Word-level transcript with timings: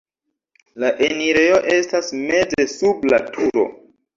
La 0.83 0.89
enirejo 1.07 1.59
estas 1.75 2.09
meze 2.23 2.69
sub 2.77 3.07
la 3.15 3.21
turo. 3.37 3.71